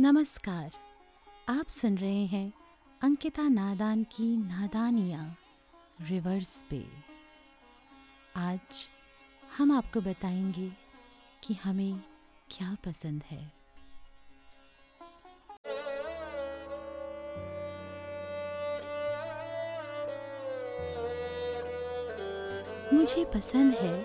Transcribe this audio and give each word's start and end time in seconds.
नमस्कार। 0.00 0.72
आप 1.48 1.66
सुन 1.68 1.98
रहे 1.98 2.26
हैं 2.26 2.52
अंकिता 3.02 3.42
नादान 3.42 4.04
की 4.04 4.36
नादानियाँ, 4.36 5.36
रिवर्स 6.00 6.64
पे। 6.70 6.86
आज 8.36 8.90
हम 9.58 9.72
आपको 9.72 10.00
बताएँगे 10.00 10.72
कि 11.44 11.54
हमें 11.54 12.00
क्या 12.50 12.76
पसंद 12.86 13.22
है। 13.22 13.52
मुझे 22.94 23.24
पसंद 23.24 23.74
है 23.74 24.02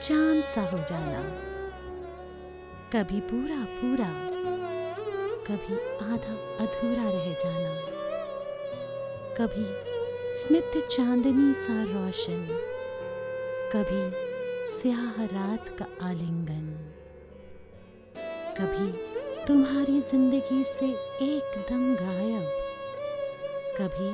चाँद 0.00 0.44
सा 0.44 0.60
हो 0.70 0.78
जाना। 0.78 1.22
कभी 2.92 3.20
पूरा 3.20 3.64
पूरा। 3.64 4.40
कभी 5.50 5.74
आधा 6.12 6.34
अधूरा 6.60 7.10
रह 7.10 7.32
जाना। 7.32 7.70
कभी 9.38 9.64
स्मित 10.32 10.88
चांदनी 10.90 11.52
सा 11.54 11.82
रोशन। 11.82 12.46
कभी 13.74 14.02
स्याह 14.70 15.24
रात 15.24 15.68
का 15.78 15.86
आलिंगन। 16.08 16.68
कभी 18.60 18.92
तुम्हारी 19.46 20.00
ज़िंदगी 20.00 20.64
से 20.64 20.86
एकदम 21.22 21.94
गायब। 21.94 22.46
कभी 23.80 24.10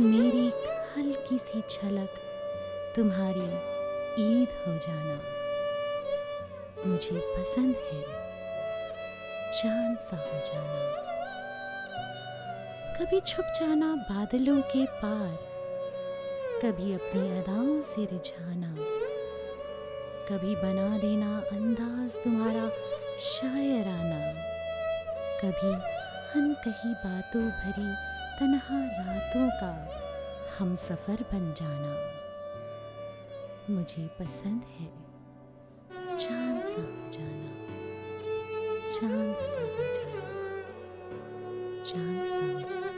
मेरी 0.00 0.46
एक 0.46 0.94
हल्की 0.96 1.38
सी 1.38 1.60
झलक 1.60 2.20
तुम्हारी 2.96 3.48
ईद 4.22 4.48
हो 4.48 4.78
जाना। 4.78 5.20
मुझे 6.86 7.18
पसंद 7.18 7.74
है। 7.92 8.25
चाँद 9.56 9.98
सा 9.98 10.16
हो 10.16 10.38
जाना। 10.46 11.04
कभी 12.96 13.20
छुप 13.20 13.52
जाना 13.56 13.94
बादलों 14.10 14.60
के 14.72 14.84
पार, 15.00 15.36
कभी 16.62 16.92
अपनी 16.92 17.28
अदाओं 17.38 17.80
से 17.82 18.04
रिझाना। 18.04 18.74
कभी 20.28 20.54
बना 20.56 20.98
देना 20.98 21.30
अंदाज 21.52 22.16
तुम्हारा 22.24 22.68
शायराना 23.22 24.20
कभी 25.40 25.72
अनकही 26.36 26.92
बातों 27.04 27.44
भरी 27.50 27.90
तनहा 28.38 28.80
रातों 28.98 29.48
का 29.60 29.72
हम 30.58 30.74
सफ़र 30.76 31.24
बन 31.32 31.52
जाना। 31.52 31.92
मुझे 33.70 34.06
पसंद 34.20 34.62
है 34.76 34.88
चाँद 36.16 36.64
सा 36.64 36.82
जाना। 37.10 37.55
चाँद 38.90 39.36
सा 39.50 39.60
हो 39.60 39.84
जाना 39.94 40.20
चाँद 41.84 42.28
सा 42.34 42.44
हो 42.52 42.60
जाना 42.70 42.95